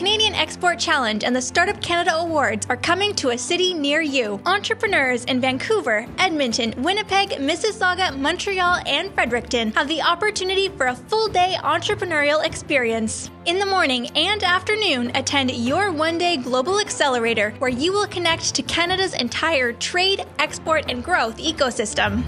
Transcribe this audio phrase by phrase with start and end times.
[0.00, 4.40] Canadian Export Challenge and the Startup Canada Awards are coming to a city near you.
[4.46, 11.28] Entrepreneurs in Vancouver, Edmonton, Winnipeg, Mississauga, Montreal, and Fredericton have the opportunity for a full
[11.28, 13.30] day entrepreneurial experience.
[13.44, 18.54] In the morning and afternoon, attend your one day Global Accelerator, where you will connect
[18.54, 22.24] to Canada's entire trade, export, and growth ecosystem.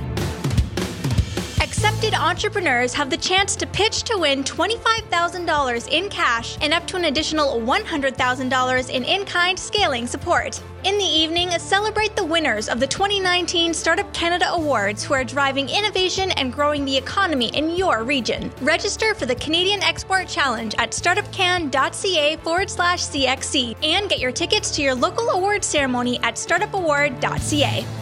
[1.73, 6.97] Accepted entrepreneurs have the chance to pitch to win $25,000 in cash and up to
[6.97, 10.63] an additional $100,000 in in kind scaling support.
[10.85, 15.71] In the evening, celebrate the winners of the 2019 Startup Canada Awards who are driving
[15.71, 18.53] innovation and growing the economy in your region.
[18.61, 24.71] Register for the Canadian Export Challenge at startupcan.ca forward slash CXC and get your tickets
[24.73, 28.02] to your local award ceremony at startupaward.ca.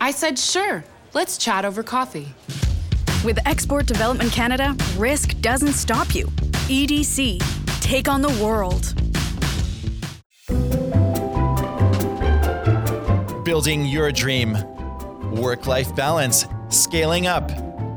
[0.00, 2.34] I said, sure, let's chat over coffee.
[3.24, 6.26] With Export Development Canada, risk doesn't stop you.
[6.68, 7.40] EDC,
[7.80, 8.94] take on the world.
[13.44, 14.56] Building your dream,
[15.32, 17.50] work life balance, scaling up,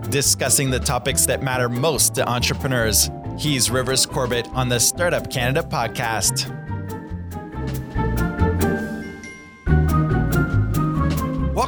[0.09, 3.09] discussing the topics that matter most to entrepreneurs.
[3.37, 6.58] He's Rivers Corbett on the Startup Canada podcast.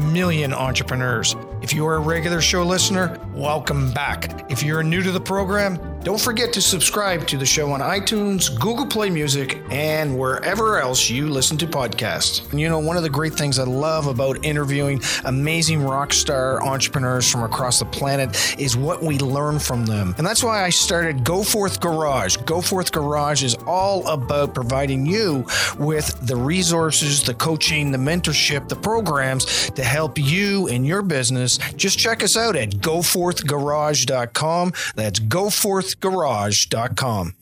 [0.00, 1.36] million entrepreneurs.
[1.62, 4.50] If you are a regular show listener, welcome back.
[4.50, 8.58] If you're new to the program, don't forget to subscribe to the show on iTunes,
[8.58, 12.58] Google Play Music, and wherever else you listen to podcasts.
[12.58, 17.30] You know, one of the great things I love about interviewing amazing rock star entrepreneurs
[17.30, 20.14] from across the planet is what we learn from them.
[20.18, 22.36] And that's why I started Go Forth Garage.
[22.38, 25.46] Go Forth Garage is all about providing you
[25.78, 31.58] with the resources, the coaching, the mentorship, the programs to help you in your business.
[31.76, 32.80] Just check us out at
[33.30, 34.72] goforthgarage.com.
[34.94, 37.34] That's goforthgarage.com.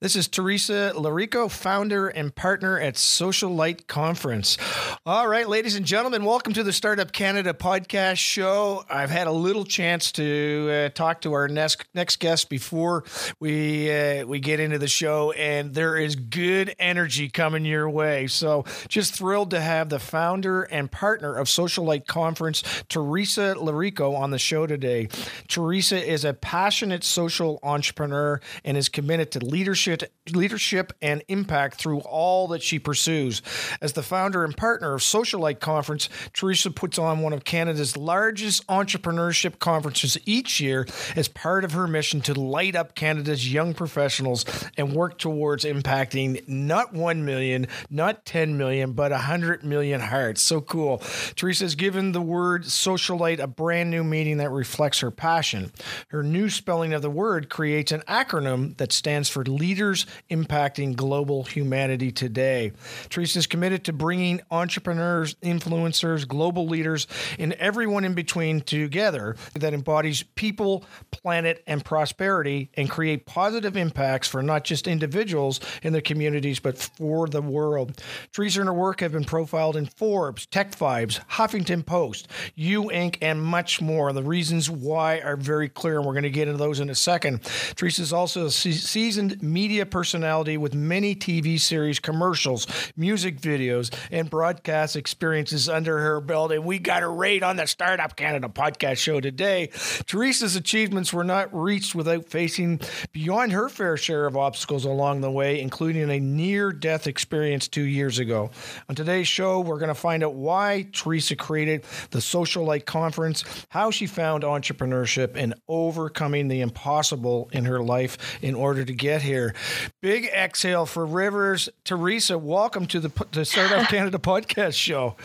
[0.00, 4.56] This is Theresa Laurico, founder and partner at SociaLIGHT Conference.
[5.04, 8.84] All right, ladies and gentlemen, welcome to the Startup Canada podcast show.
[8.88, 13.04] I've had a little chance to uh, talk to our next next guest before
[13.40, 18.26] we uh, we get into the show, and there is good energy coming your way.
[18.26, 24.30] So, just thrilled to have the founder and partner of SociaLIGHT Conference, Theresa Laurico, on
[24.30, 25.08] the show today.
[25.48, 31.74] Theresa is a passionate social entrepreneur and is committed to leadership leadership, leadership and impact
[31.76, 33.42] through all that she pursues.
[33.80, 38.64] As the founder and partner of SociaLIGHT Conference, Theresa puts on one of Canada's largest
[38.68, 44.44] entrepreneurship conferences each year as part of her mission to light up Canada's young professionals
[44.76, 50.42] and work towards impacting not 1 million, not 10 million, but 100 million hearts.
[50.42, 50.98] So cool.
[51.34, 55.72] Theresa has given the word socialite a brand new meaning that reflects her passion.
[56.10, 61.44] Her new spelling of the word creates an acronym that stands for leaders impacting global
[61.44, 62.72] humanity today.
[63.08, 67.06] Theresa is committed to bringing entrepreneurs, influencers, global leaders,
[67.38, 74.28] and everyone in between together that embodies people, planet, and prosperity and create positive impacts
[74.28, 78.02] for not just individuals in their communities, but for the world.
[78.32, 83.42] Theresa and her work have been profiled in Forbes, Techvibes, Huffington Post, You Inc., and
[83.42, 84.12] much more.
[84.12, 86.94] The reasons why are very clear, and we're going to get into those in a
[86.94, 87.42] second.
[87.76, 92.66] Theresa is also a seasoned media personality with many TV series, commercials,
[92.96, 96.52] music videos, and broadcast experiences under her belt.
[96.52, 99.70] And we got a raid on the Startup Canada podcast show today.
[100.10, 102.80] Theresa's achievements were not reached without facing
[103.12, 107.82] beyond her fair share of obstacles along the way, including a near death experience two
[107.82, 108.50] years ago.
[108.88, 113.90] On today's show, we're going to find out why Theresa created the SociaLIGHT Conference, how
[113.90, 119.54] she found entrepreneurship, and overcoming the impossible in her life in order to get here.
[120.00, 121.68] Big exhale for Rivers.
[121.84, 125.16] Theresa, welcome to the, the Startup Canada podcast show.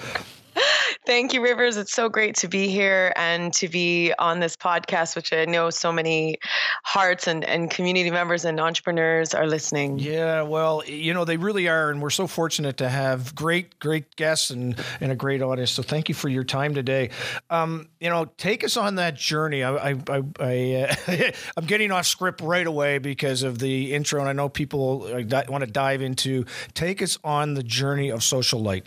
[1.03, 1.77] Thank you, Rivers.
[1.77, 5.71] It's so great to be here and to be on this podcast, which I know
[5.71, 6.37] so many
[6.83, 9.97] hearts and, and community members and entrepreneurs are listening.
[9.97, 11.89] Yeah, well, you know, they really are.
[11.89, 15.71] And we're so fortunate to have great, great guests and, and a great audience.
[15.71, 17.09] So thank you for your time today.
[17.49, 19.63] Um, you know, take us on that journey.
[19.63, 24.19] I, I, I, I uh, I'm getting off script right away because of the intro,
[24.19, 26.45] and I know people uh, want to dive into.
[26.75, 28.85] Take us on the journey of SociaLIGHT.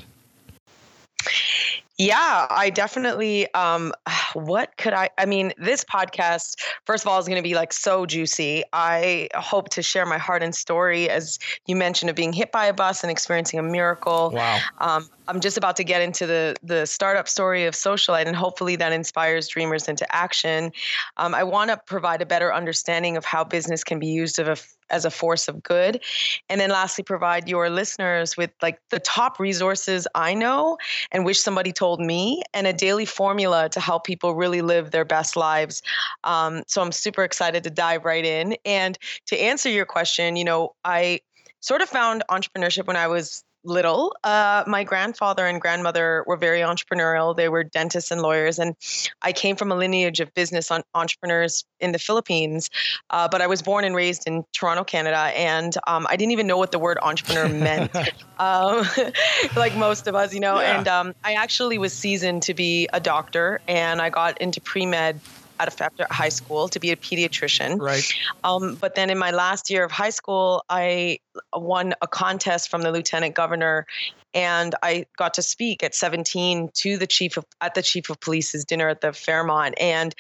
[1.98, 3.52] Yeah, I definitely.
[3.54, 3.92] Um,
[4.34, 5.10] what could I?
[5.18, 8.64] I mean, this podcast, first of all, is going to be like so juicy.
[8.72, 12.66] I hope to share my heart and story, as you mentioned, of being hit by
[12.66, 14.32] a bus and experiencing a miracle.
[14.34, 14.60] Wow.
[14.78, 18.76] Um, I'm just about to get into the the startup story of SociaLIGHT, and hopefully
[18.76, 20.72] that inspires dreamers into action.
[21.16, 24.56] Um, I want to provide a better understanding of how business can be used a
[24.90, 26.00] as a force of good.
[26.48, 30.78] And then lastly, provide your listeners with like the top resources I know
[31.10, 35.04] and wish somebody told me and a daily formula to help people really live their
[35.04, 35.82] best lives.
[36.22, 38.56] Um, so I'm super excited to dive right in.
[38.64, 41.20] And to answer your question, you know, I
[41.60, 44.14] sort of found entrepreneurship when I was little.
[44.24, 47.34] Uh, my grandfather and grandmother were very entrepreneurial.
[47.34, 48.76] They were dentists and lawyers, and
[49.22, 52.70] I came from a lineage of business on entrepreneurs in the Philippines.
[53.10, 56.46] Uh, but I was born and raised in Toronto, Canada, and um, I didn't even
[56.46, 57.96] know what the word entrepreneur meant,
[58.38, 58.86] um,
[59.56, 60.60] like most of us, you know.
[60.60, 60.78] Yeah.
[60.78, 64.86] And um, I actually was seasoned to be a doctor, and I got into pre
[64.86, 65.20] med
[65.60, 67.80] out of after high school to be a pediatrician.
[67.80, 68.04] Right.
[68.42, 71.18] Um, but then in my last year of high school, I
[71.54, 73.86] won a contest from the lieutenant governor,
[74.32, 78.20] and I got to speak at 17 to the chief of at the chief of
[78.20, 80.14] police's dinner at the Fairmont, and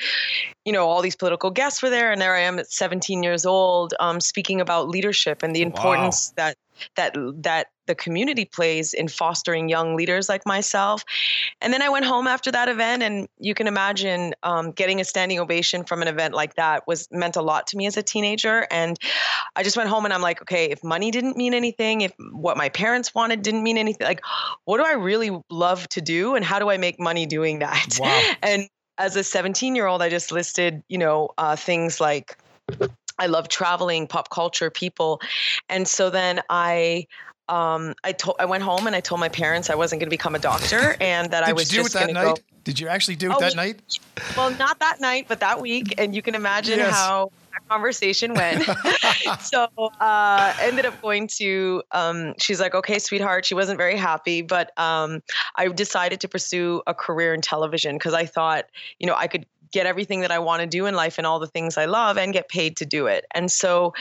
[0.64, 3.44] you know all these political guests were there, and there I am at 17 years
[3.44, 6.44] old, um, speaking about leadership and the importance wow.
[6.44, 6.56] that
[6.96, 11.04] that that the community plays in fostering young leaders like myself.
[11.60, 15.04] And then I went home after that event, and you can imagine um, getting a
[15.04, 18.02] standing ovation from an event like that was meant a lot to me as a
[18.02, 18.66] teenager.
[18.70, 18.98] And
[19.56, 22.56] I just went home and I'm like, okay, if money didn't mean anything, if what
[22.56, 24.22] my parents wanted didn't mean anything, like,
[24.64, 27.98] what do I really love to do, and how do I make money doing that?
[28.00, 28.22] Wow.
[28.42, 32.36] And as a 17 year old, I just listed, you know, uh, things like
[33.18, 35.20] I love traveling, pop culture, people.
[35.68, 37.06] And so then I
[37.48, 40.10] um, I told I went home and I told my parents I wasn't going to
[40.10, 42.36] become a doctor and that I was just going to go.
[42.64, 43.80] Did you actually do it oh, that we, night?
[44.36, 46.94] Well, not that night, but that week, and you can imagine yes.
[46.94, 48.64] how that conversation went.
[49.40, 49.68] so
[50.00, 51.82] uh, ended up going to.
[51.92, 55.22] Um, she's like, "Okay, sweetheart." She wasn't very happy, but um,
[55.56, 58.66] I decided to pursue a career in television because I thought,
[58.98, 61.40] you know, I could get everything that I want to do in life and all
[61.40, 63.26] the things I love and get paid to do it.
[63.34, 63.92] And so,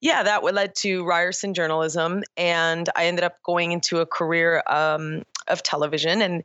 [0.00, 2.24] yeah, that led to Ryerson Journalism.
[2.38, 6.22] And I ended up going into a career um, of television.
[6.22, 6.42] And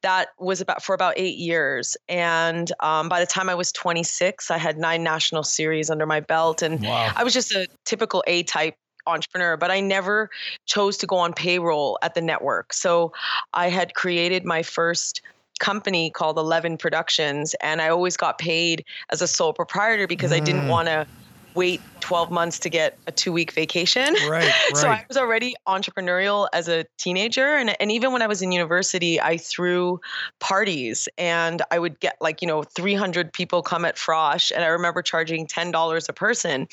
[0.00, 1.94] that was about for about eight years.
[2.08, 6.20] And um, by the time I was 26, I had nine national series under my
[6.20, 6.62] belt.
[6.62, 7.12] And wow.
[7.14, 8.76] I was just a typical A type
[9.06, 10.30] entrepreneur, but I never
[10.64, 12.72] chose to go on payroll at the network.
[12.72, 13.12] So
[13.52, 15.20] I had created my first
[15.62, 20.36] company called Eleven Productions, and I always got paid as a sole proprietor because mm.
[20.36, 20.68] I didn't mm.
[20.68, 21.06] want to
[21.54, 24.14] wait 12 months to get a two week vacation.
[24.28, 24.52] Right, right.
[24.74, 27.54] so I was already entrepreneurial as a teenager.
[27.54, 30.00] And, and even when I was in university, I threw
[30.40, 34.50] parties and I would get like, you know, 300 people come at Frosh.
[34.54, 36.68] And I remember charging $10 a person.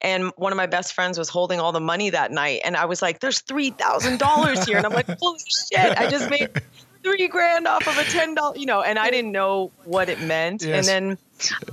[0.00, 2.60] And one of my best friends was holding all the money that night.
[2.64, 4.76] And I was like, there's $3,000 here.
[4.76, 5.38] And I'm like, holy
[5.72, 6.50] shit, I just made
[7.04, 10.20] three grand off of a ten dollar, you know, and I didn't know what it
[10.20, 10.62] meant.
[10.62, 10.88] Yes.
[10.88, 11.18] And then,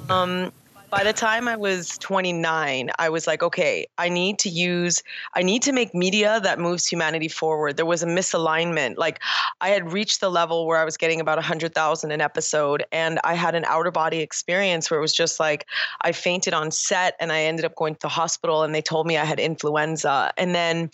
[0.10, 0.52] um,
[0.92, 5.02] by the time I was 29, I was like, okay, I need to use,
[5.34, 7.78] I need to make media that moves humanity forward.
[7.78, 8.98] There was a misalignment.
[8.98, 9.22] Like
[9.62, 12.84] I had reached the level where I was getting about a hundred thousand an episode,
[12.92, 15.66] and I had an outer body experience where it was just like
[16.02, 19.08] I fainted on set, and I ended up going to the hospital, and they told
[19.08, 20.92] me I had influenza, and then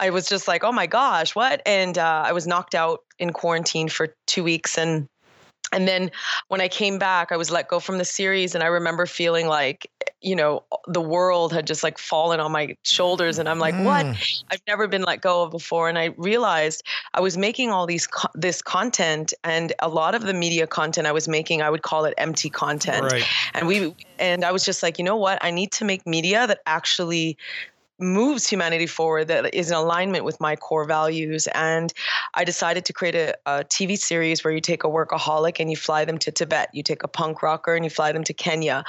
[0.00, 1.62] I was just like, oh my gosh, what?
[1.66, 4.76] And uh, I was knocked out in quarantine for two weeks.
[4.76, 5.06] And
[5.72, 6.10] and then
[6.48, 9.46] when I came back, I was let go from the series, and I remember feeling
[9.46, 9.88] like
[10.22, 13.38] you know, the world had just like fallen on my shoulders.
[13.38, 13.84] And I'm like, mm.
[13.84, 14.04] what?
[14.50, 15.88] I've never been let go of before.
[15.88, 16.82] And I realized
[17.14, 21.06] I was making all these, co- this content and a lot of the media content
[21.06, 23.10] I was making, I would call it empty content.
[23.10, 23.24] Right.
[23.54, 25.38] And we, and I was just like, you know what?
[25.42, 27.38] I need to make media that actually
[28.00, 31.48] moves humanity forward that is in alignment with my core values.
[31.54, 31.92] And
[32.34, 35.76] I decided to create a, a, TV series where you take a workaholic and you
[35.76, 36.70] fly them to Tibet.
[36.72, 38.84] You take a punk rocker and you fly them to Kenya.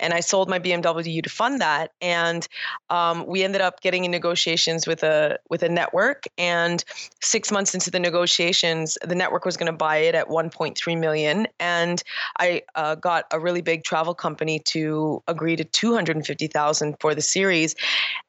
[0.00, 1.92] And I sold my BMW to fund that.
[2.00, 2.46] And
[2.90, 6.24] um, we ended up getting in negotiations with a with a network.
[6.38, 6.84] And
[7.20, 11.46] six months into the negotiations, the network was going to buy it at 1.3 million.
[11.60, 12.02] And
[12.38, 17.74] I uh, got a really big travel company to agree to 250,000 for the series.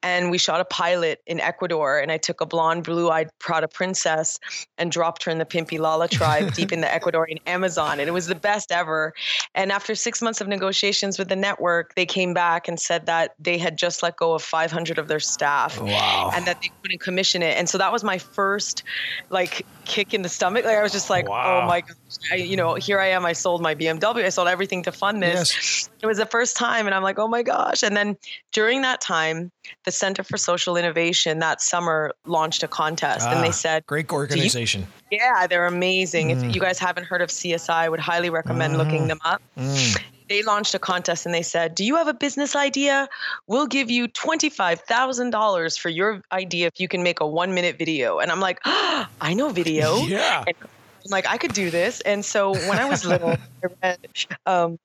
[0.04, 2.00] And and we shot a pilot in Ecuador.
[2.00, 4.40] And I took a blonde, blue eyed Prada princess
[4.78, 8.00] and dropped her in the Pimpy Lala tribe deep in the Ecuadorian Amazon.
[8.00, 9.14] And it was the best ever.
[9.54, 13.36] And after six months of negotiations with the network, they came back and said that
[13.40, 16.32] they had just let go of 500 of their staff wow.
[16.34, 17.56] and that they couldn't commission it.
[17.56, 18.82] And so that was my first
[19.30, 20.66] like kick in the stomach.
[20.66, 21.62] Like I was just like, oh wow.
[21.62, 21.96] oh my gosh,
[22.32, 23.28] I, you know, here I am.
[23.28, 24.26] I sold my BMW.
[24.26, 25.54] I sold everything to fund this.
[25.54, 25.90] Yes.
[26.02, 26.88] It was the first time.
[26.88, 27.84] And I'm like, oh my gosh.
[27.84, 28.18] And then
[28.52, 29.52] during that time,
[29.84, 33.86] the Center for Social Innovation that summer launched a contest, ah, and they ah, said,
[33.86, 36.30] "Great organization." You, yeah, they're amazing.
[36.30, 36.50] Mm.
[36.50, 38.78] If you guys haven't heard of CSI, I would highly recommend mm.
[38.78, 39.42] looking them up.
[39.58, 40.02] Mm.
[40.30, 43.08] They launched a contest and they said, Do you have a business idea?
[43.46, 48.18] We'll give you $25,000 for your idea if you can make a one minute video.
[48.18, 49.98] And I'm like, oh, I know video.
[50.06, 50.44] Yeah.
[50.48, 52.02] And I'm like, I could do this.
[52.02, 54.00] And so when I was little, I read
[54.48, 54.80] um,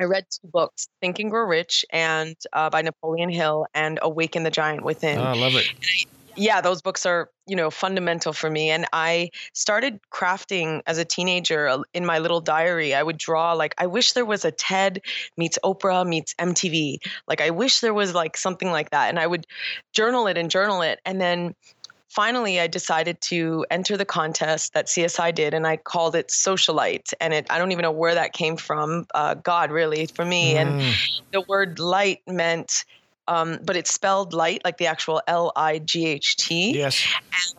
[0.00, 4.44] I read two books, Think and Grow Rich and uh, by Napoleon Hill and Awaken
[4.44, 5.18] the Giant Within.
[5.18, 5.66] Oh, I love it.
[6.36, 8.70] yeah, those books are, you know, fundamental for me.
[8.70, 12.94] And I started crafting as a teenager uh, in my little diary.
[12.94, 15.02] I would draw like, I wish there was a TED
[15.36, 16.96] meets Oprah meets MTV.
[17.28, 19.10] Like, I wish there was like something like that.
[19.10, 19.46] And I would
[19.92, 21.00] journal it and journal it.
[21.04, 21.54] And then
[22.10, 27.14] finally I decided to enter the contest that CSI did, and I called it SociaLIGHT.
[27.20, 29.06] And it I don't even know where that came from.
[29.14, 30.54] Uh, God, really, for me.
[30.54, 30.56] Mm.
[30.56, 30.94] And
[31.32, 32.84] the word light meant.
[33.28, 36.76] Um, but it's spelled light, like the actual L I G H T.
[36.76, 37.06] Yes.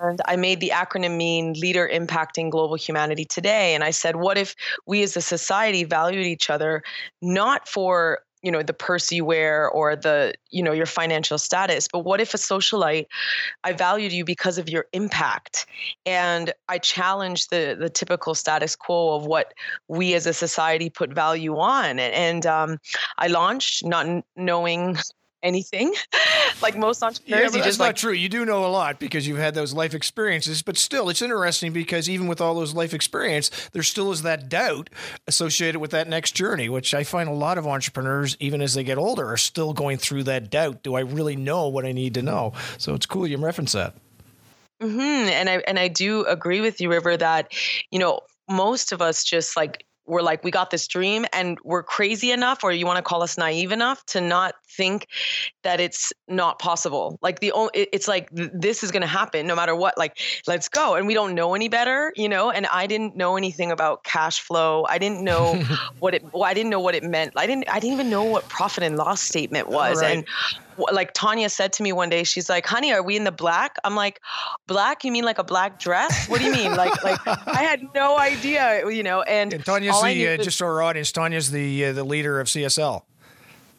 [0.02, 3.74] And I made the acronym mean leader impacting global humanity today.
[3.74, 4.54] And I said, what if
[4.86, 6.84] we as a society valued each other
[7.22, 11.88] not for you know the purse you wear or the you know your financial status
[11.88, 13.06] but what if a socialite
[13.64, 15.66] i valued you because of your impact?
[16.06, 19.54] And i challenge the the typical status quo of what
[19.88, 22.00] we as a society put value on.
[22.00, 22.78] And, um,
[23.18, 24.98] i launched not knowing
[25.44, 25.94] anything
[26.62, 27.54] like most entrepreneurs.
[27.54, 28.14] Yeah, but that's not like, true.
[28.14, 30.62] You do know a lot because you've had those life experiences.
[30.62, 34.50] But still, it's interesting because even with all those life experience, there still is that
[34.50, 34.90] doubt
[35.28, 38.84] associated with that next journey, which I find a lot of entrepreneurs, even as they
[38.84, 40.84] get older, are still going through that doubt.
[40.84, 42.54] Do I really know what I need to know?
[42.78, 43.96] So it's cool you reference that.
[44.82, 45.00] Mm-hmm.
[45.00, 47.54] And I and I do agree with you, River, that
[47.92, 51.84] you know most of us just like we're like we got this dream and we're
[51.84, 55.08] crazy enough or you want to call us naive enough to not think
[55.64, 59.56] that it's not possible like the only it's like this is going to happen no
[59.56, 62.88] matter what like let's go and we don't know any better you know and i
[62.88, 65.56] didn't know anything about cash flow i didn't know
[66.00, 68.24] what it well, i didn't know what it meant i didn't i didn't even know
[68.24, 70.18] what profit and loss statement was right.
[70.18, 70.26] and
[70.92, 73.76] like Tanya said to me one day, she's like, "Honey, are we in the black?"
[73.84, 74.22] I'm like,
[74.68, 75.04] "Black?
[75.04, 76.28] You mean like a black dress?
[76.28, 79.22] What do you mean?" like, like I had no idea, you know.
[79.24, 82.48] And, and Tanya's the uh, just so our audience, Tanya's the uh, the leader of
[82.48, 83.04] CSL.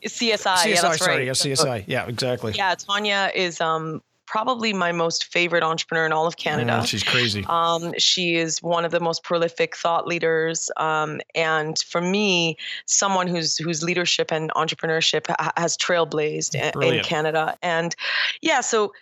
[0.04, 0.37] CSI.
[0.37, 1.26] CSI, yeah, that's sorry, right.
[1.26, 1.85] yeah, CSI.
[1.87, 2.52] Yeah, exactly.
[2.52, 6.73] Yeah, Tanya is um probably my most favorite entrepreneur in all of Canada.
[6.73, 7.44] Mm, she's crazy.
[7.50, 12.56] Um, she is one of the most prolific thought leaders, um, and for me,
[12.87, 16.99] someone whose whose leadership and entrepreneurship ha- has trailblazed Brilliant.
[16.99, 17.59] in Canada.
[17.62, 17.94] And
[18.40, 18.94] yeah, so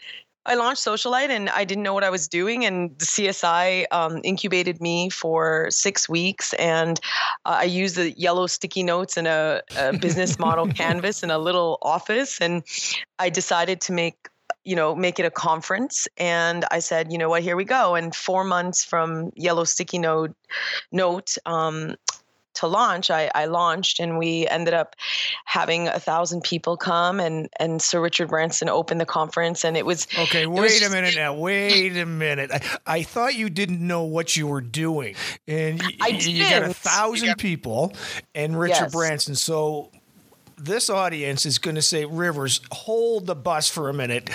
[0.47, 2.65] I launched SociaLIGHT and I didn't know what I was doing.
[2.65, 6.55] And the CSI um, incubated me for six weeks.
[6.55, 6.99] And
[7.45, 11.39] uh, I used the yellow sticky notes and a, a business model canvas in a
[11.39, 12.41] little office.
[12.41, 12.63] And
[13.19, 14.29] I decided to make
[14.65, 16.07] you know, make it a conference.
[16.19, 17.95] And I said, you know what, here we go.
[17.95, 20.35] And four months from Yellow Sticky Note,
[20.93, 21.97] note um,
[22.61, 24.97] to launch, I, I, launched, and we ended up
[25.45, 29.87] having a thousand people come, and and Sir Richard Branson opened the conference, and it
[29.87, 30.47] was okay.
[30.47, 31.35] Wait was a just, minute now.
[31.35, 32.51] Wait a minute.
[32.53, 35.17] I, I thought you didn't know what you were doing,
[35.49, 37.95] and y- you got a thousand people,
[38.35, 38.93] and Richard yes.
[38.93, 39.35] Branson.
[39.35, 39.91] So
[40.59, 44.29] this audience is going to say, Rivers, hold the bus for a minute.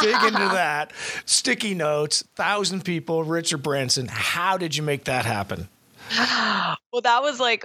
[0.00, 0.92] Dig into that.
[1.26, 4.08] Sticky notes, thousand people, Richard Branson.
[4.08, 5.68] How did you make that happen?
[6.92, 7.64] well, that was like,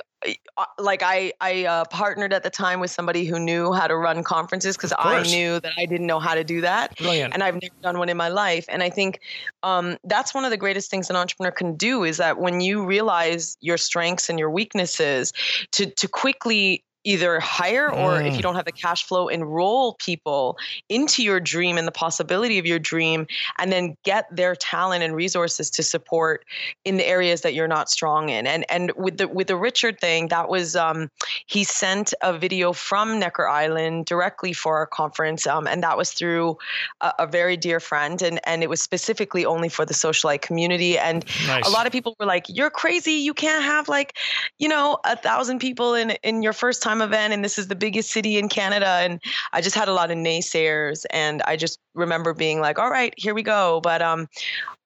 [0.58, 3.96] uh, like I I uh, partnered at the time with somebody who knew how to
[3.96, 7.34] run conferences because I knew that I didn't know how to do that, Brilliant.
[7.34, 8.66] and I've never done one in my life.
[8.70, 9.20] And I think
[9.64, 12.86] um, that's one of the greatest things an entrepreneur can do is that when you
[12.86, 15.34] realize your strengths and your weaknesses,
[15.72, 18.28] to to quickly either hire or mm.
[18.28, 18.44] if you mm.
[18.44, 20.58] don't have the cash flow enroll people
[20.90, 25.16] into your dream and the possibility of your dream and then get their talent and
[25.16, 26.46] resources to support
[26.86, 30.00] in the areas that you're not strong in and and with the with the richard
[30.00, 31.10] thing that was um,
[31.46, 36.12] he sent a video from necker island directly for our conference um, and that was
[36.12, 36.58] through
[37.02, 40.98] a, a, very dear friend and and it was specifically only for the SociaLIGHT community
[40.98, 41.68] and nice.
[41.68, 44.18] a lot of people were like you're crazy you can't have like
[44.60, 47.76] you know a thousand people in in your first time event and this is the
[47.76, 48.88] biggest city in Canada.
[48.88, 49.22] And
[49.52, 51.06] I just had a lot of naysayers.
[51.10, 53.80] And I just remember being like, all right, here we go.
[53.82, 54.28] But, um,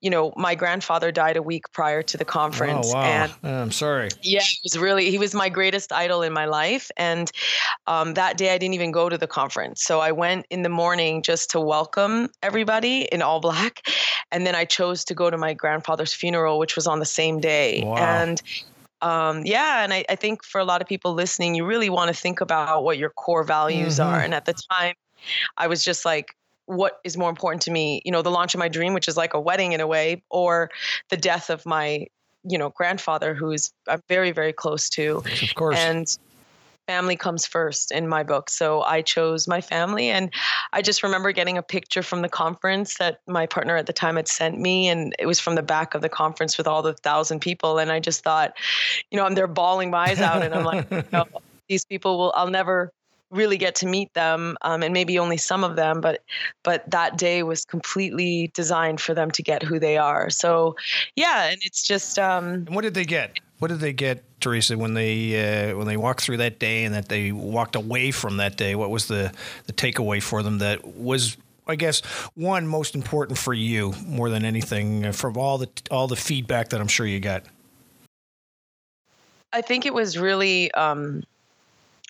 [0.01, 2.91] you know, my grandfather died a week prior to the conference.
[2.91, 3.03] Oh, wow.
[3.03, 4.09] And I'm sorry.
[4.21, 6.91] Yeah, it was really, he was my greatest idol in my life.
[6.97, 7.31] And
[7.87, 9.83] um, that day I didn't even go to the conference.
[9.83, 13.87] So I went in the morning just to welcome everybody in all black.
[14.31, 17.39] And then I chose to go to my grandfather's funeral, which was on the same
[17.39, 17.83] day.
[17.83, 17.95] Wow.
[17.95, 18.41] And
[19.01, 22.13] um, yeah, and I, I, think for a lot of people listening, you really want
[22.13, 24.09] to think about what your core values mm-hmm.
[24.09, 24.19] are.
[24.19, 24.95] And at the time,
[25.55, 26.35] I was just like,
[26.65, 28.01] what is more important to me?
[28.05, 30.23] You know, the launch of my dream, which is like a wedding in a way,
[30.29, 30.69] or
[31.09, 32.07] the death of my,
[32.43, 35.17] you know, grandfather, who's I'm very, very close to.
[35.17, 35.77] Of course.
[35.77, 36.17] And
[36.87, 38.49] family comes first in my book.
[38.49, 40.09] So I chose my family.
[40.09, 40.33] And
[40.73, 44.15] I just remember getting a picture from the conference that my partner at the time
[44.15, 44.87] had sent me.
[44.87, 47.77] And it was from the back of the conference with all the thousand people.
[47.77, 48.53] And I just thought,
[49.11, 50.41] you know, I'm there bawling my eyes out.
[50.41, 51.25] And I'm like, you know,
[51.69, 52.91] these people will, I'll never
[53.29, 56.23] really get to meet them um, and maybe only some of them but
[56.63, 60.75] but that day was completely designed for them to get who they are so
[61.17, 64.77] yeah and it's just um and what did they get what did they get, Theresa,
[64.77, 68.37] when they uh, when they walked through that day and that they walked away from
[68.37, 68.75] that day?
[68.75, 69.31] What was the
[69.65, 71.37] the takeaway for them that was
[71.67, 72.01] I guess
[72.35, 76.69] one most important for you more than anything uh, from all the all the feedback
[76.69, 77.43] that I'm sure you got.
[79.53, 81.23] I think it was really um,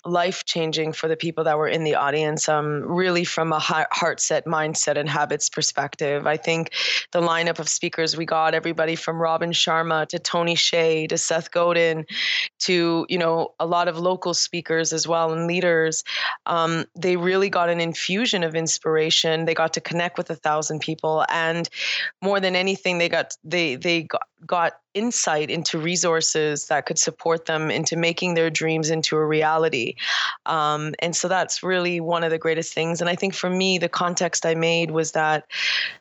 [0.08, 4.20] life changing for the people that were in the audience, um, really from a heart
[4.20, 6.26] set, mindset, and habits perspective.
[6.26, 6.74] I think
[7.12, 11.52] the lineup of speakers we got everybody from Robin Sharma to Tony Hsieh to Seth
[11.52, 12.06] Godin
[12.60, 16.04] to you know a lot of local speakers as well and leaders.
[16.46, 19.46] Um, they really got an infusion of inspiration.
[19.46, 21.70] They got to connect with a thousand people, and
[22.22, 27.46] more than anything, they got they they got, got insight into resources that could support
[27.46, 29.96] them into making their dreams into a reality.
[30.46, 33.00] Um, and so that's really one of the greatest things.
[33.02, 35.46] And I think for me, the context I made was that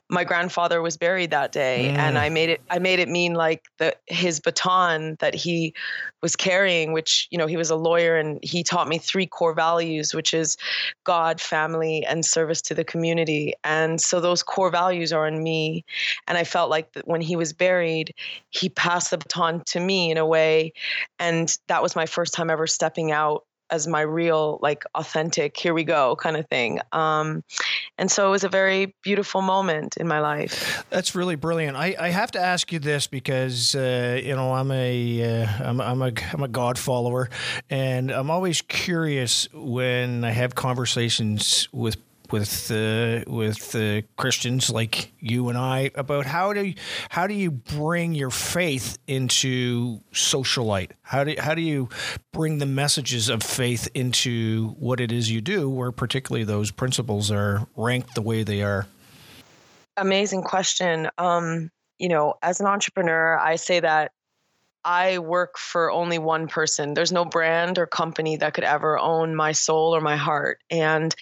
[0.09, 1.99] my grandfather was buried that day mm.
[1.99, 5.75] and i made it i made it mean like the his baton that he
[6.23, 9.53] was carrying which you know he was a lawyer and he taught me three core
[9.53, 10.57] values which is
[11.05, 15.85] god family and service to the community and so those core values are in me
[16.29, 18.14] and i felt like that when he was buried
[18.51, 20.73] he passed the baton to me in a way
[21.19, 25.74] and that was my first time ever stepping out as my real like authentic here
[25.74, 27.42] we go kind of thing um,
[27.98, 30.85] and so it was a very beautiful moment in my life.
[30.90, 31.76] That's really brilliant.
[31.76, 35.81] I, I have to ask you this because uh, you know i'm a uh, I'm,
[35.81, 37.29] a i'm a god follower
[37.70, 41.96] and i'm always curious when i have conversations with
[42.32, 46.74] with uh, with uh, Christians like you and I about how do you,
[47.10, 50.90] how do you bring your faith into SociaLIGHT?
[51.02, 51.88] How do how do you
[52.32, 57.30] bring the messages of faith into what it is you do, where particularly those principles
[57.30, 58.86] are ranked the way they are?
[59.96, 61.08] Amazing question.
[61.18, 64.12] Um, you know, as an entrepreneur, I say that
[64.84, 66.94] I work for only one person.
[66.94, 70.60] There's no brand or company that could ever own my soul or my heart.
[70.70, 71.14] And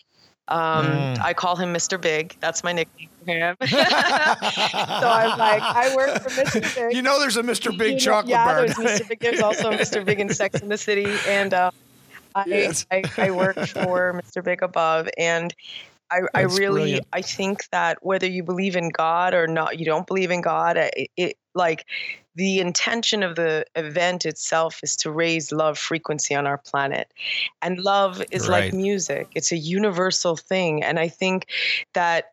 [0.48, 1.20] um, mm.
[1.20, 2.00] I call him Mr.
[2.00, 2.36] Big.
[2.40, 3.56] That's my nickname for him.
[3.66, 6.74] so I'm like, I work for Mr.
[6.74, 6.94] Big.
[6.96, 7.76] You know, there's a Mr.
[7.76, 8.66] Big you chocolate yeah, bar.
[8.66, 9.08] there's Mr.
[9.08, 9.20] Big.
[9.20, 10.04] There's also Mr.
[10.04, 11.70] Big in Sex in the City, and uh,
[12.34, 12.86] I, yes.
[12.90, 14.44] I, I work for Mr.
[14.44, 15.54] Big above, and
[16.10, 17.06] I, I really brilliant.
[17.12, 20.76] I think that whether you believe in God or not, you don't believe in God.
[20.76, 21.86] It, it like
[22.34, 27.12] the intention of the event itself is to raise love frequency on our planet.
[27.62, 28.64] And love is right.
[28.64, 30.82] like music, it's a universal thing.
[30.82, 31.46] And I think
[31.92, 32.32] that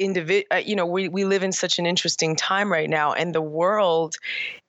[0.00, 3.34] individual uh, you know we, we live in such an interesting time right now and
[3.34, 4.16] the world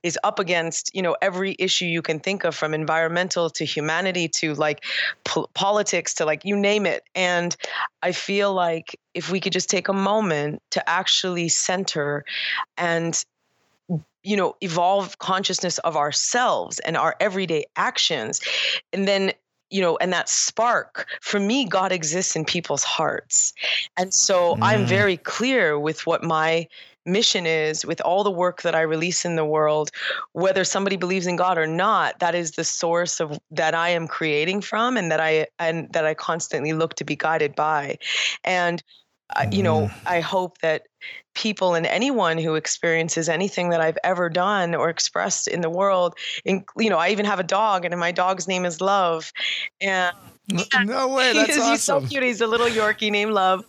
[0.03, 4.27] is up against you know every issue you can think of from environmental to humanity
[4.27, 4.83] to like
[5.23, 7.55] po- politics to like you name it and
[8.03, 12.25] i feel like if we could just take a moment to actually center
[12.77, 13.23] and
[14.23, 18.41] you know evolve consciousness of ourselves and our everyday actions
[18.93, 19.31] and then
[19.69, 23.53] you know and that spark for me god exists in people's hearts
[23.97, 24.59] and so mm.
[24.61, 26.67] i'm very clear with what my
[27.03, 29.89] mission is with all the work that i release in the world
[30.33, 34.07] whether somebody believes in god or not that is the source of that i am
[34.07, 37.97] creating from and that i and that i constantly look to be guided by
[38.43, 38.83] and
[39.35, 39.91] uh, you know mm.
[40.05, 40.83] i hope that
[41.33, 46.15] people and anyone who experiences anything that I've ever done or expressed in the world.
[46.45, 49.31] In, you know, I even have a dog, and my dog's name is Love.
[49.79, 50.15] And
[50.85, 51.71] no way, that's he's, awesome.
[51.71, 52.23] He's so cute.
[52.23, 53.65] He's a little Yorkie named Love.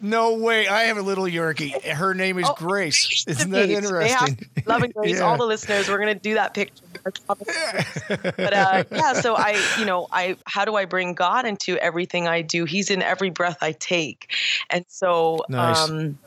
[0.00, 0.68] No way.
[0.68, 1.82] I have a little Yorkie.
[1.82, 3.24] Her name is oh, Grace.
[3.26, 4.38] Isn't that interesting?
[4.64, 5.16] Love and Grace.
[5.16, 5.22] yeah.
[5.22, 6.84] All the listeners, we're going to do that picture.
[7.26, 12.26] But uh, yeah, so I, you know, I, how do I bring God into everything
[12.26, 12.64] I do?
[12.64, 14.32] He's in every breath I take.
[14.70, 15.88] And so, nice.
[15.88, 16.18] um,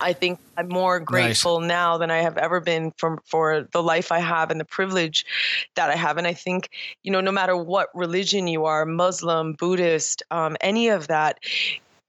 [0.00, 1.68] I think I'm more grateful nice.
[1.68, 5.24] now than I have ever been for, for the life I have and the privilege
[5.74, 6.18] that I have.
[6.18, 6.70] And I think,
[7.02, 11.38] you know, no matter what religion you are, Muslim, Buddhist, um, any of that,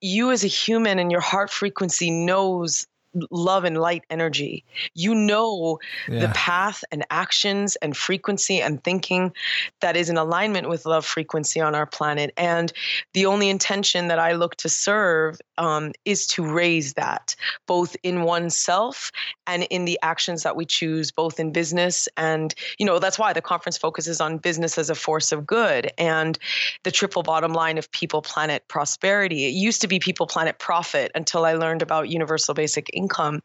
[0.01, 2.85] you as a human and your heart frequency knows
[3.31, 4.63] love and light energy.
[4.93, 6.19] You know yeah.
[6.19, 9.33] the path and actions and frequency and thinking
[9.81, 12.33] that is in alignment with love frequency on our planet.
[12.37, 12.71] And
[13.13, 18.23] the only intention that I look to serve um, is to raise that both in
[18.23, 19.11] oneself
[19.47, 23.33] and in the actions that we choose, both in business and, you know, that's why
[23.33, 26.37] the conference focuses on business as a force of good and
[26.83, 29.45] the triple bottom line of people, planet, prosperity.
[29.45, 33.41] It used to be people, planet, profit until I learned about universal basic income.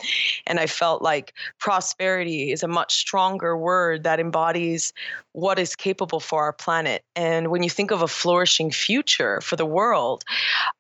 [0.47, 4.93] And I felt like prosperity is a much stronger word that embodies
[5.33, 7.05] what is capable for our planet.
[7.15, 10.25] And when you think of a flourishing future for the world,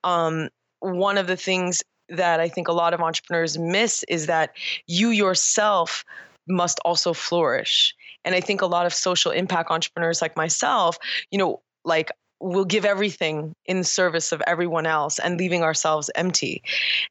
[0.04, 0.48] um,
[0.80, 4.50] one of the things that I think a lot of entrepreneurs miss is that
[4.86, 6.04] you yourself
[6.48, 7.94] must also flourish.
[8.24, 10.98] And I think a lot of social impact entrepreneurs like myself,
[11.30, 12.10] you know, like
[12.42, 16.62] we'll give everything in service of everyone else and leaving ourselves empty.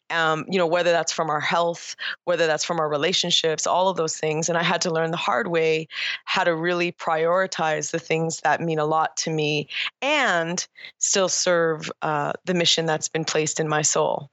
[0.10, 3.98] Um, you know whether that's from our health whether that's from our relationships all of
[3.98, 4.50] those things.
[4.50, 5.88] And i had to learn the hard way
[6.26, 9.67] how to really prioritize the things that mean a lot to me
[10.02, 10.65] and
[11.00, 14.30] still serve uh, the mission that's been placed in my soul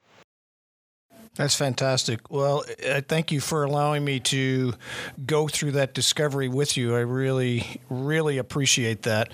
[1.38, 2.32] that's fantastic.
[2.32, 4.74] Well, uh, thank you for allowing me to
[5.24, 6.96] go through that discovery with you.
[6.96, 9.32] I really, really appreciate that,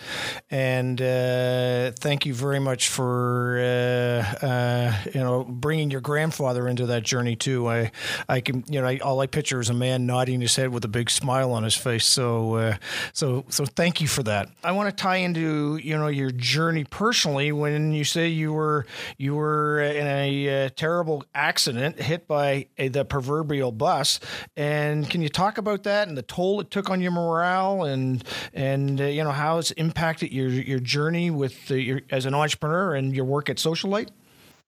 [0.50, 6.84] and uh, thank you very much for uh, uh, you know bringing your grandfather into
[6.84, 7.70] that journey too.
[7.70, 7.90] I,
[8.28, 10.84] I can you know I, all I picture is a man nodding his head with
[10.84, 12.04] a big smile on his face.
[12.04, 12.76] So, uh,
[13.14, 14.50] so, so thank you for that.
[14.62, 18.84] I want to tie into you know your journey personally when you say you were
[19.16, 24.20] you were in a uh, terrible accident hit by a, the proverbial bus.
[24.56, 28.24] And can you talk about that and the toll it took on your morale and
[28.52, 32.34] and uh, you know how it's impacted your your journey with the, your, as an
[32.34, 34.10] entrepreneur and your work at SociaLIGHT?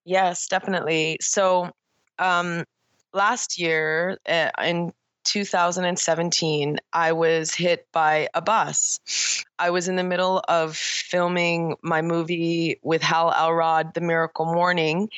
[0.04, 1.18] Yes, definitely.
[1.20, 1.70] So
[2.18, 2.64] um,
[3.12, 4.92] last year uh, in
[5.26, 9.44] 2017, I was hit by a bus.
[9.58, 15.10] I was in the middle of filming my movie with Hal Elrod, The Miracle Morning.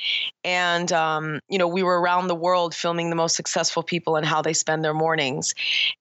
[0.45, 4.27] And, um, you know, we were around the world filming the most successful people and
[4.27, 5.55] how they spend their mornings.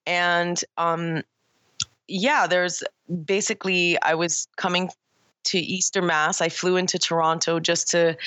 [0.05, 1.23] And, um,
[2.07, 2.83] yeah, there's
[3.25, 4.89] basically, I was coming
[5.47, 6.41] to Easter Mass.
[6.41, 8.17] I flew into Toronto just to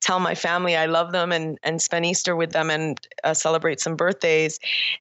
[0.00, 3.80] tell my family I love them and and spend Easter with them and uh, celebrate
[3.80, 4.58] some birthdays.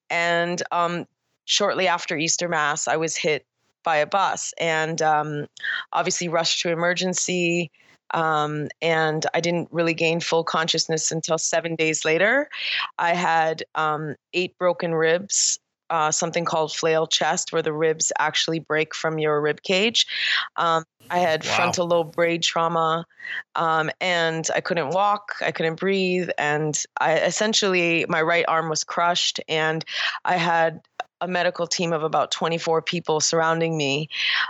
[0.10, 1.06] And um,
[1.46, 3.46] shortly after Easter Mass, I was hit
[3.84, 5.48] by a bus and um,
[5.94, 7.72] obviously rushed to emergency.
[8.12, 12.50] Um, and I didn't really gain full consciousness until seven days later.
[12.98, 18.60] I had um, eight broken ribs, uh, something called flail chest, where the ribs actually
[18.60, 20.08] break from your rib cage.
[20.56, 21.52] Um, I had wow.
[21.52, 23.06] frontal lobe brain trauma,
[23.56, 28.84] um, and I couldn't walk, I couldn't breathe, and I essentially my right arm was
[28.84, 29.86] crushed, and
[30.26, 30.82] I had
[31.22, 34.10] a medical team of about 24 people surrounding me.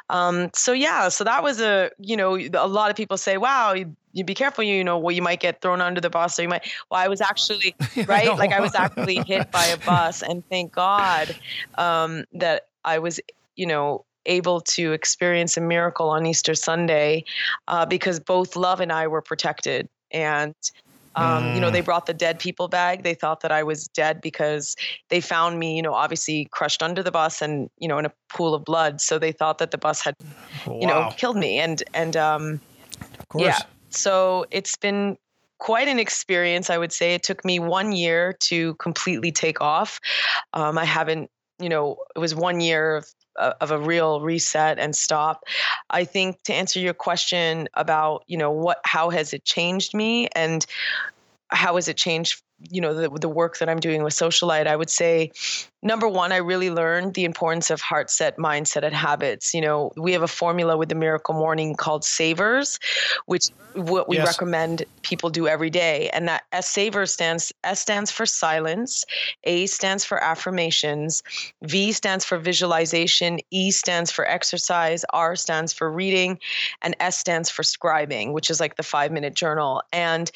[0.09, 3.73] Um, so yeah, so that was a you know a lot of people say, wow.
[3.73, 6.39] You, you be careful, you you know, well, you might get thrown under the bus,
[6.39, 6.67] or you might.
[6.89, 7.75] Well, I was actually
[8.07, 11.35] right, like I was actually hit by a bus, and thank God
[11.77, 13.19] um, that I was,
[13.55, 17.23] you know, able to experience a miracle on Easter Sunday
[17.67, 19.89] uh, because both Love and I were protected.
[20.11, 20.55] And
[21.17, 21.55] um, mm.
[21.55, 21.85] You know, they mm.
[21.85, 23.03] brought the dead people bag.
[23.03, 24.75] They thought that I was dead because
[25.09, 28.13] they found me, you know, obviously crushed under the bus and you know in a
[28.29, 29.01] pool of blood.
[29.01, 30.15] So they thought that the bus had,
[30.65, 30.79] wow.
[30.79, 31.59] you know, killed me.
[31.59, 32.61] And and um,
[33.19, 33.43] of course.
[33.43, 33.59] yeah.
[33.89, 35.17] So it's been
[35.57, 37.15] quite an experience, I would say.
[37.15, 39.99] It took me one year to completely take off.
[40.53, 44.95] Um, I haven't, you know, it was one year of of a real reset and
[44.95, 45.43] stop.
[45.89, 50.27] I think to answer your question about, you know, what how has it changed me
[50.35, 50.65] and
[51.49, 54.75] how has it changed you know the the work that I'm doing with SociaLIGHT, I
[54.75, 55.31] would say
[55.81, 59.53] number one, I really learned the importance of heart set, mindset, and habits.
[59.53, 62.79] You know, we have a formula with the Miracle Morning called Savers,
[63.25, 64.27] which what we yes.
[64.27, 66.09] recommend people do every day.
[66.09, 69.05] And that S Savers stands S stands for silence,
[69.43, 71.21] A stands for affirmations,
[71.61, 76.39] V stands for visualization, E stands for exercise, R stands for reading,
[76.81, 79.83] and S stands for scribing, which is like the five minute journal.
[79.93, 80.31] And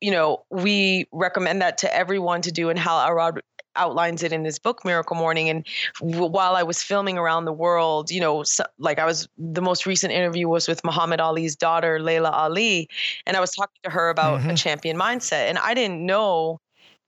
[0.00, 2.70] you know, we recommend that to everyone to do.
[2.70, 3.42] And Hal Elrod
[3.76, 5.48] outlines it in his book Miracle Morning.
[5.48, 5.66] And
[6.00, 9.62] w- while I was filming around the world, you know, so, like I was, the
[9.62, 12.88] most recent interview was with Muhammad Ali's daughter, Laila Ali,
[13.26, 14.50] and I was talking to her about mm-hmm.
[14.50, 15.48] a champion mindset.
[15.48, 16.60] And I didn't know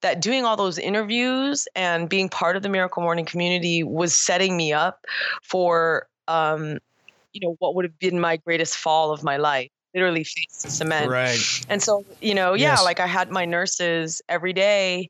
[0.03, 4.57] that doing all those interviews and being part of the Miracle Morning community was setting
[4.57, 5.07] me up
[5.43, 6.79] for, um,
[7.33, 10.71] you know, what would have been my greatest fall of my life literally face the
[10.71, 11.09] cement.
[11.09, 11.39] Right.
[11.69, 12.85] And so, you know, yeah, yes.
[12.85, 15.09] like I had my nurses every day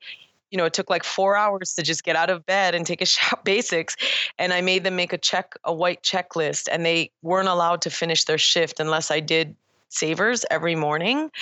[0.54, 3.02] you know, it took like four hours to just get out of bed and take
[3.02, 3.96] a shower basics.
[4.38, 7.90] And I made them make a check, a white checklist, and they weren't allowed to
[7.90, 9.56] finish their shift unless I did
[9.88, 11.32] savers every morning.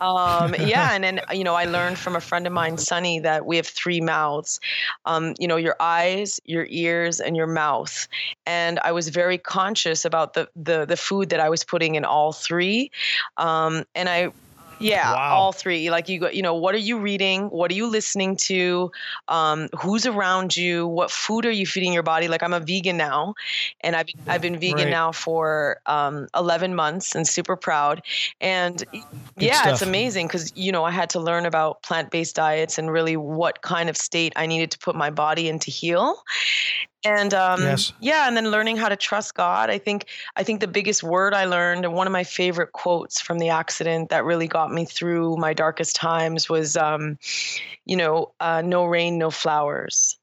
[0.00, 3.44] Um, yeah, and then you know, I learned from a friend of mine, Sunny, that
[3.44, 4.60] we have three mouths.
[5.04, 8.08] Um, you know, your eyes, your ears, and your mouth.
[8.46, 12.04] And I was very conscious about the the the food that I was putting in
[12.04, 12.90] all three.
[13.36, 14.32] Um, and I
[14.78, 15.34] yeah, wow.
[15.34, 15.90] all three.
[15.90, 17.46] Like you go, you know, what are you reading?
[17.46, 18.90] What are you listening to?
[19.28, 20.86] Um, who's around you?
[20.86, 22.28] What food are you feeding your body?
[22.28, 23.34] Like I'm a vegan now,
[23.80, 24.90] and I've I've been vegan right.
[24.90, 28.02] now for um, 11 months, and super proud.
[28.40, 29.72] And Good yeah, stuff.
[29.72, 33.62] it's amazing because you know I had to learn about plant-based diets and really what
[33.62, 36.22] kind of state I needed to put my body in to heal
[37.04, 37.92] and um, yes.
[38.00, 41.34] yeah and then learning how to trust god i think i think the biggest word
[41.34, 44.84] i learned and one of my favorite quotes from the accident that really got me
[44.84, 47.18] through my darkest times was um,
[47.84, 50.18] you know uh, no rain no flowers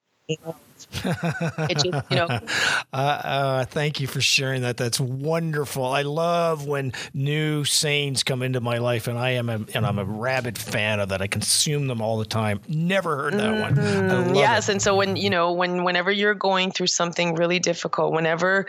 [0.93, 2.39] it just, you know.
[2.93, 4.75] Uh, uh, thank you for sharing that.
[4.75, 5.85] That's wonderful.
[5.85, 9.97] I love when new sayings come into my life, and I am a, and I'm
[9.97, 11.21] a rabid fan of that.
[11.21, 12.59] I consume them all the time.
[12.67, 14.25] Never heard that mm-hmm.
[14.27, 14.35] one.
[14.35, 14.73] yes, it.
[14.73, 18.65] and so when you know when whenever you're going through something really difficult, whenever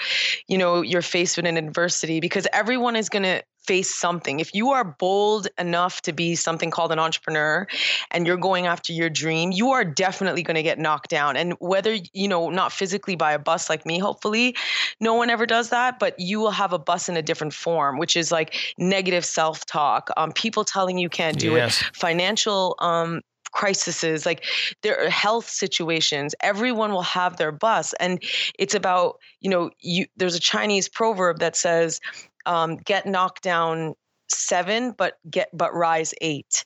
[0.46, 4.40] you know you're faced with an adversity, because everyone is going to face something.
[4.40, 7.66] If you are bold enough to be something called an entrepreneur
[8.10, 11.36] and you're going after your dream, you are definitely going to get knocked down.
[11.36, 14.56] And whether, you know, not physically by a bus like me, hopefully,
[15.00, 17.98] no one ever does that, but you will have a bus in a different form,
[17.98, 21.80] which is like negative self talk, um, people telling you can't do yes.
[21.80, 23.20] it, financial um,
[23.52, 24.44] crises like
[24.80, 28.22] their health situations everyone will have their bus and
[28.58, 32.00] it's about you know you there's a chinese proverb that says
[32.46, 33.94] um, get knocked down
[34.28, 36.64] seven but get but rise eight.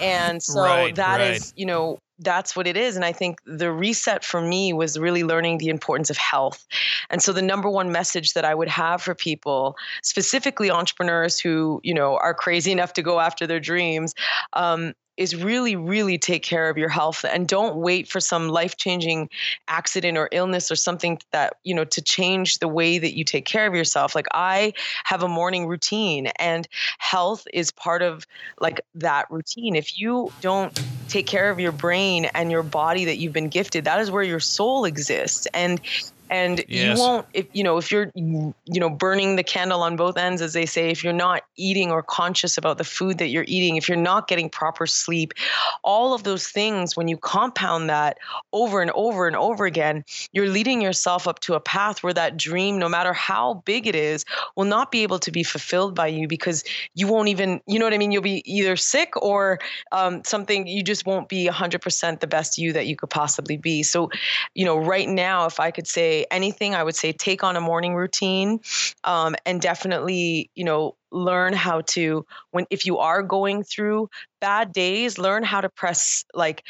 [0.00, 1.36] And so right, that right.
[1.36, 2.96] is you know that's what it is.
[2.96, 6.66] And i think the reset for me was really learning the importance of health.
[7.10, 11.80] And so the number one message that i would have for people specifically entrepreneurs who
[11.82, 14.14] you know are crazy enough to go after their dreams
[14.52, 18.76] um, is really, really take care of your health and don't wait for some life
[18.76, 19.30] changing
[19.68, 23.44] accident or illness or something that, you know, to change the way that you take
[23.44, 24.14] care of yourself.
[24.14, 24.72] Like I
[25.04, 28.26] have a morning routine and health is part of
[28.60, 29.76] like that routine.
[29.76, 33.84] If you don't take care of your brain and your body that you've been gifted,
[33.84, 35.46] that is where your soul exists.
[35.54, 35.80] And
[36.30, 36.96] and yes.
[36.96, 40.42] you won't if you know if you're you know burning the candle on both ends
[40.42, 43.76] as they say if you're not eating or conscious about the food that you're eating
[43.76, 45.32] if you're not getting proper sleep
[45.82, 48.18] all of those things when you compound that
[48.52, 52.36] over and over and over again you're leading yourself up to a path where that
[52.36, 54.24] dream no matter how big it is
[54.56, 57.86] will not be able to be fulfilled by you because you won't even you know
[57.86, 59.58] what i mean you'll be either sick or
[59.92, 63.82] um, something you just won't be 100% the best you that you could possibly be
[63.82, 64.10] so
[64.54, 67.60] you know right now if i could say anything, I would say take on a
[67.60, 68.60] morning routine
[69.04, 74.72] um, and definitely, you know, learn how to when if you are going through bad
[74.72, 76.64] days learn how to press like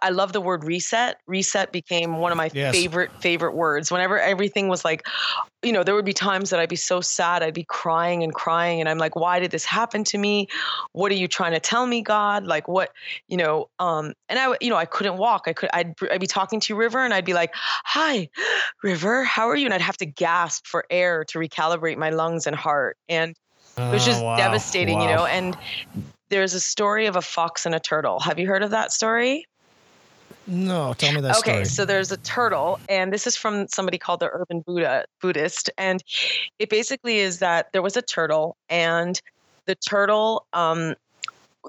[0.00, 1.18] I love the word reset.
[1.26, 2.74] Reset became one of my yes.
[2.74, 3.90] favorite favorite words.
[3.90, 5.06] Whenever everything was like,
[5.62, 8.32] you know, there would be times that I'd be so sad, I'd be crying and
[8.32, 10.46] crying, and I'm like, why did this happen to me?
[10.92, 12.46] What are you trying to tell me, God?
[12.46, 12.92] Like, what,
[13.28, 13.68] you know?
[13.80, 15.44] Um, and I, you know, I couldn't walk.
[15.46, 18.28] I could, I'd, I'd be talking to River, and I'd be like, "Hi,
[18.82, 22.46] River, how are you?" And I'd have to gasp for air to recalibrate my lungs
[22.46, 23.34] and heart, and
[23.76, 24.36] it was just oh, wow.
[24.36, 25.08] devastating, wow.
[25.08, 25.26] you know.
[25.26, 25.56] And
[26.28, 28.20] there's a story of a fox and a turtle.
[28.20, 29.44] Have you heard of that story?
[30.46, 31.64] No, tell me that okay, story.
[31.64, 36.02] so there's a turtle, and this is from somebody called the Urban Buddha Buddhist, and
[36.58, 39.20] it basically is that there was a turtle, and
[39.66, 40.94] the turtle um,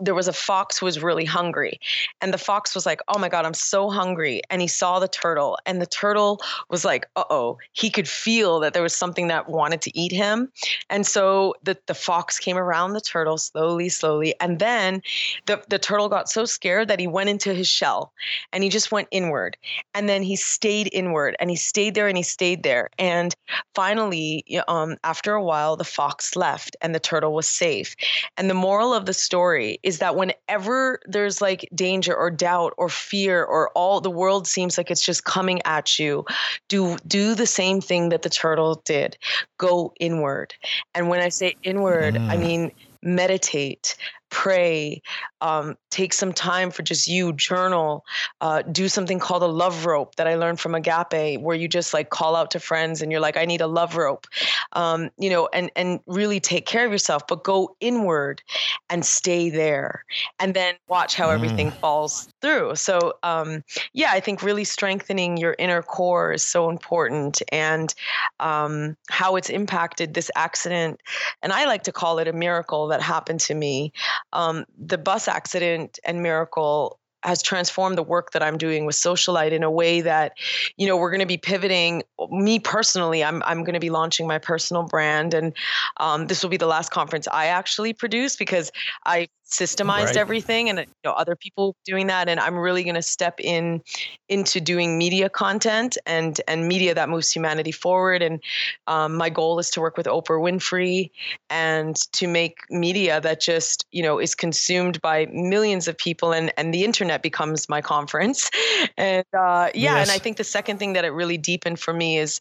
[0.02, 1.80] there was a fox who was really hungry
[2.22, 5.08] and the fox was like oh my god i'm so hungry and he saw the
[5.08, 9.50] turtle and the turtle was like uh-oh he could feel that there was something that
[9.50, 10.52] wanted to eat him
[10.90, 15.02] and so the, the fox came around the turtle slowly slowly and then
[15.46, 18.12] the, the turtle got so scared that he went into his shell
[18.52, 19.56] and he just went inward
[19.94, 23.36] and then he stayed inward and he stayed there and he stayed there and
[23.76, 27.96] finally um, after a while the fox left and the turtle was safe
[28.38, 32.90] and the moral of the story is that whenever there's like danger or doubt or
[32.90, 36.26] fear or all the world seems like it's just coming at you,
[36.70, 39.18] do do the same thing that the turtle did.
[39.58, 40.54] Go inward.
[40.96, 42.30] And when I say inward, mm.
[42.30, 42.72] I mean
[43.04, 43.96] meditate,
[44.34, 45.00] pray,
[45.42, 48.04] um, take some time for just you, journal,
[48.42, 51.94] uh, do something called a love rope that I learned from Agape, where you just
[51.94, 54.26] like call out to friends and you're like, I need a love rope,
[54.74, 58.42] um, you know, and and really take care of yourself, but go inward
[58.90, 60.04] and stay there,
[60.40, 61.34] and then watch how mm.
[61.34, 62.76] everything falls through.
[62.76, 67.94] So um, yeah, I think really strengthening your inner core is so important, and
[68.40, 71.02] um, how it's impacted this accident,
[71.44, 73.94] and I like to call it a miracle that happened to me
[74.32, 79.54] um, the bus accident and miracle has transformed the work that I'm doing with SociaLIGHT
[79.54, 80.34] in a way that,
[80.78, 82.04] you know, we're going to be pivoting.
[82.30, 85.54] Me personally, I'm I'm going to be launching my personal brand, and
[85.98, 88.72] um, this will be the last conference I actually produce because
[89.06, 90.18] I systemized right.
[90.18, 93.82] everything and you know other people doing that and i'm really going to step in
[94.30, 98.42] into doing media content and and media that moves humanity forward and
[98.88, 101.12] um, my goal is to work with oprah winfrey
[101.50, 106.52] and to make media that just you know is consumed by millions of people and
[106.58, 108.50] and the internet becomes my conference
[108.98, 110.08] and uh, yeah yes.
[110.08, 112.40] and i think the second thing that it really deepened for me is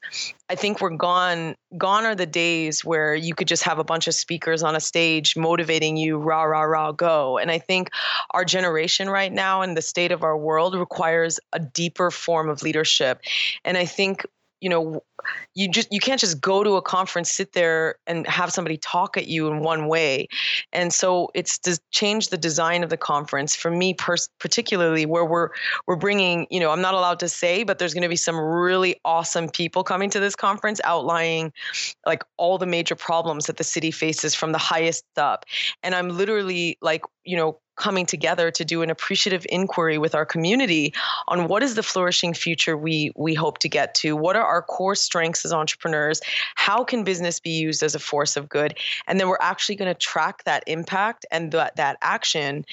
[0.53, 4.07] i think we're gone gone are the days where you could just have a bunch
[4.07, 7.39] of speakers on a stage motivating you rah rah rah go.
[7.39, 7.91] And I think
[8.31, 12.63] our generation right now and the state of our world requires a deeper form of
[12.63, 13.21] leadership.
[13.65, 14.27] And I think
[14.63, 15.03] you know
[15.55, 19.17] you just you can't just go to a conference sit there and have somebody talk
[19.17, 20.29] at you in one way.
[20.73, 25.25] And so it's to change the design of the conference for me pers- particularly where
[25.25, 25.51] we're
[25.87, 28.37] we're bringing you know i'm not allowed to say but there's going to be some
[28.37, 31.53] really awesome people coming to this conference outlining
[32.07, 35.45] like all the major problems that the city faces from the highest up.
[35.83, 40.27] And i'm literally like you know coming together to do an appreciative inquiry with our
[40.27, 40.93] community
[41.29, 44.63] on what is the flourishing future we we hope to get to what are our
[44.63, 46.21] core strengths as entrepreneurs
[46.55, 49.93] how can business be used as a force of good and then we're actually going
[49.93, 52.65] to track that impact and that that action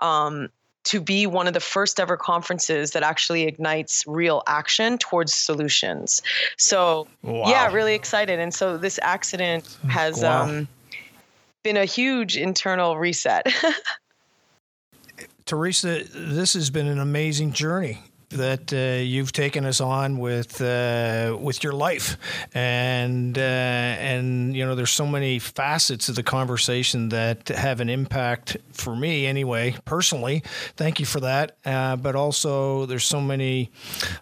[0.00, 0.48] um,
[0.88, 6.22] to be one of the first ever conferences that actually ignites real action towards solutions.
[6.56, 7.42] So, wow.
[7.46, 8.38] yeah, really excited.
[8.38, 10.44] And so this accident has wow.
[10.44, 10.68] um,
[11.62, 13.52] been a huge internal reset.
[15.48, 21.36] Theresa, this has been an amazing journey that uh, you've taken us on with uh,
[21.40, 22.18] with your life,
[22.54, 27.88] and uh, and you know there's so many facets of the conversation that have an
[27.88, 30.42] impact for me anyway personally.
[30.76, 33.70] Thank you for that, uh, but also there's so many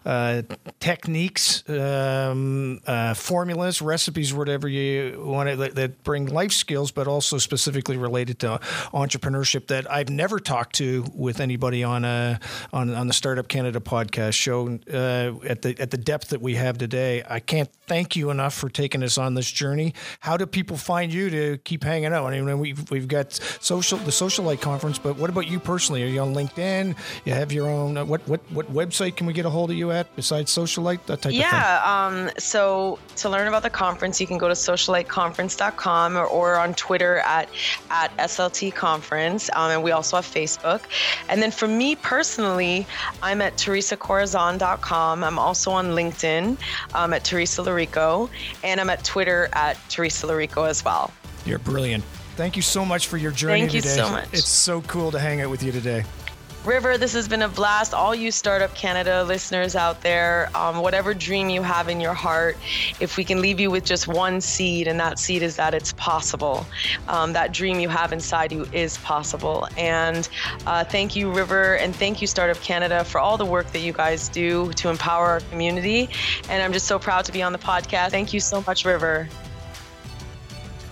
[0.05, 0.43] uh,
[0.79, 7.07] techniques, um, uh, formulas, recipes, whatever you want to, that, that bring life skills, but
[7.07, 8.59] also specifically related to
[8.93, 12.39] entrepreneurship that I've never talked to with anybody on a
[12.71, 16.41] on on the Startup Canada podcast podcast show uh, at the at the depth that
[16.41, 17.23] we have today.
[17.27, 19.93] I can't thank you enough for taking us on this journey.
[20.19, 22.25] How do people find you to keep hanging out?
[22.25, 26.03] I mean, we've we've got social the SociaLIGHT conference, but what about you personally?
[26.03, 26.95] Are you on LinkedIn?
[27.25, 29.77] You have your own uh, what what what website can we get a hold of
[29.77, 31.05] you at besides SociaLIGHT?
[31.05, 32.19] That type yeah, of thing.
[32.19, 32.27] Yeah.
[32.27, 36.73] Um, so to learn about the conference, you can go to socialightconference.com or, or on
[36.73, 37.49] Twitter at
[37.89, 40.81] at SLT Conference, um, and we also have Facebook.
[41.29, 42.85] And then for me personally,
[43.21, 45.23] I'm at Theresa teresacorazon.com.
[45.23, 46.57] I'm also on LinkedIn
[46.93, 48.29] um, at Theresa Laurico,
[48.63, 51.11] and I'm at Twitter at Theresa Laurico as well.
[51.45, 52.03] You're brilliant.
[52.35, 53.95] Thank you so much for your journey Thank you today.
[53.95, 54.27] so much.
[54.31, 56.03] It's so cool to hang out with you today.
[56.67, 57.93] River, this has been a blast.
[57.93, 62.57] All you Startup Canada listeners out there, um, whatever dream you have in your heart,
[62.99, 65.93] if we can leave you with just one seed, and that seed is that it's
[65.93, 66.65] possible.
[67.07, 69.69] Um, that dream you have inside you is possible.
[69.77, 70.27] And
[70.65, 73.93] uh, thank you, River, and thank you, Startup Canada, for all the work that you
[73.93, 76.09] guys do to empower our community.
[76.49, 78.11] And I'm just so proud to be on the podcast.
[78.11, 79.29] Thank you so much, River.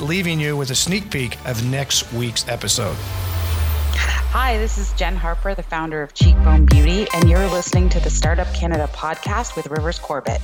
[0.00, 2.96] leaving you with a sneak peek of next week's episode.
[4.32, 8.10] Hi, this is Jen Harper, the founder of Cheekbone Beauty, and you're listening to the
[8.10, 10.40] Startup Canada podcast with Rivers Corbett.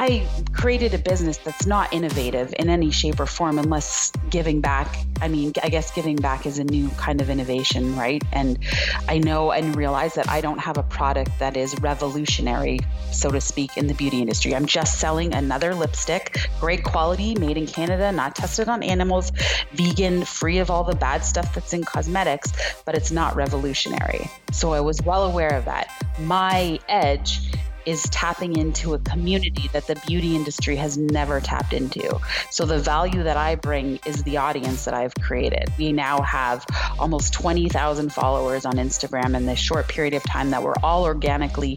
[0.00, 4.96] I created a business that's not innovative in any shape or form unless giving back.
[5.20, 8.22] I mean, I guess giving back is a new kind of innovation, right?
[8.32, 8.60] And
[9.08, 12.78] I know and realize that I don't have a product that is revolutionary,
[13.10, 14.54] so to speak, in the beauty industry.
[14.54, 19.32] I'm just selling another lipstick, great quality, made in Canada, not tested on animals,
[19.72, 22.52] vegan, free of all the bad stuff that's in cosmetics,
[22.84, 24.30] but it's not revolutionary.
[24.52, 25.90] So I was well aware of that.
[26.20, 27.40] My edge
[27.86, 32.18] is tapping into a community that the beauty industry has never tapped into.
[32.50, 35.72] So the value that I bring is the audience that I've created.
[35.78, 36.66] We now have
[36.98, 41.76] almost 20,000 followers on Instagram in this short period of time that were all organically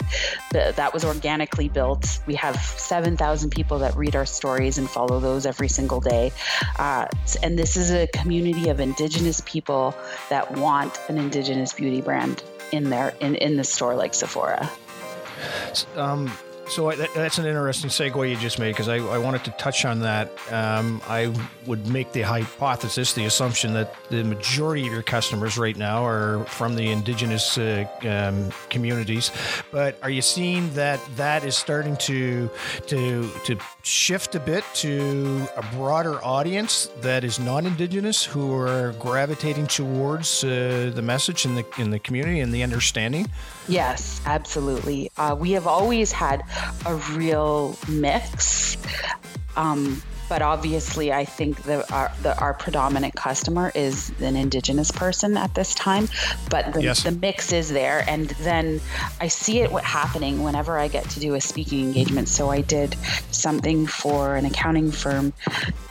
[0.51, 2.19] that was organically built.
[2.25, 6.31] We have 7,000 people that read our stories and follow those every single day.
[6.77, 7.05] Uh,
[7.41, 9.95] and this is a community of indigenous people
[10.29, 14.69] that want an indigenous beauty brand in there in, in the store like Sephora.
[15.95, 16.31] Um,
[16.71, 19.51] so I, that, that's an interesting segue you just made because I, I, wanted to
[19.51, 20.31] touch on that.
[20.51, 21.33] Um, I
[21.65, 26.45] would make the hypothesis, the assumption that the majority of your customers right now are
[26.45, 29.31] from the indigenous uh, um, communities.
[29.69, 32.49] But are you seeing that that is starting to
[32.87, 39.67] to to shift a bit to a broader audience that is non-indigenous who are gravitating
[39.67, 43.27] towards uh, the message in the in the community and the understanding?
[43.67, 45.11] Yes, absolutely.
[45.17, 46.43] Uh, we have always had
[46.85, 48.77] a real mix.
[49.55, 50.01] Um,
[50.31, 55.53] but obviously, I think that our, the, our predominant customer is an Indigenous person at
[55.55, 56.07] this time.
[56.49, 57.03] But the, yes.
[57.03, 58.79] the mix is there, and then
[59.19, 62.29] I see it happening whenever I get to do a speaking engagement.
[62.29, 62.95] So I did
[63.31, 65.33] something for an accounting firm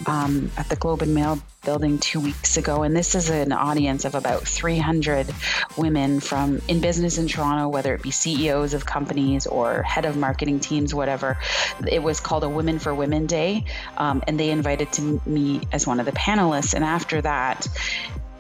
[0.07, 4.05] um, at the Globe and Mail building two weeks ago, and this is an audience
[4.05, 5.33] of about 300
[5.77, 10.17] women from in business in Toronto, whether it be CEOs of companies or head of
[10.17, 11.39] marketing teams, whatever.
[11.87, 13.65] It was called a Women for Women Day,
[13.97, 16.75] um, and they invited to me as one of the panelists.
[16.75, 17.67] And after that,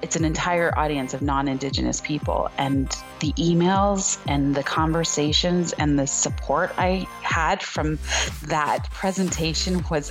[0.02, 2.88] it's an entire audience of non-indigenous people and
[3.20, 7.98] the emails and the conversations and the support i had from
[8.46, 10.10] that presentation was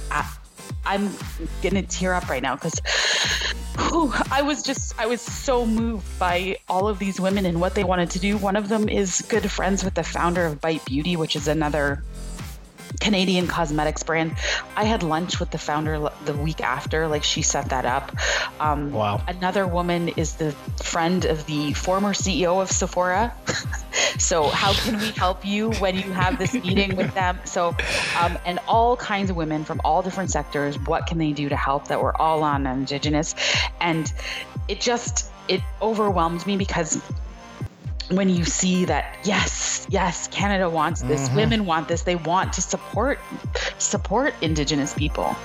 [0.86, 1.12] I'm
[1.62, 2.80] gonna tear up right now because
[4.32, 7.84] I was just I was so moved by all of these women and what they
[7.84, 8.38] wanted to do.
[8.38, 12.04] One of them is good friends with the founder of Bite Beauty, which is another
[13.00, 14.36] Canadian cosmetics brand.
[14.76, 18.16] I had lunch with the founder the week after, like she set that up.
[18.60, 19.22] Um, wow.
[19.28, 20.52] Another woman is the
[20.84, 23.34] friend of the former CEO of Sephora.
[24.18, 27.40] so, how can we help you when you have this meeting with them?
[27.46, 27.76] So,
[28.20, 30.78] um, and all kinds of women from all different sectors.
[30.80, 31.88] What can they do to help?
[31.88, 33.36] That we're all on Indigenous,
[33.80, 34.12] and
[34.68, 37.02] it just it overwhelmed me because
[38.12, 41.38] when you see that yes yes canada wants this mm-hmm.
[41.38, 43.20] women want this they want to support
[43.78, 45.36] support indigenous people